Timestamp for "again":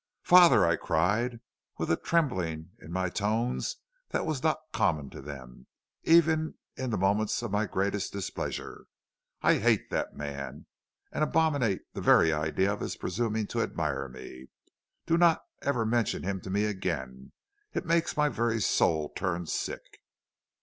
16.65-17.31